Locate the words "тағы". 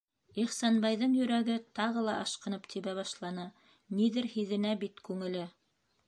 1.79-2.05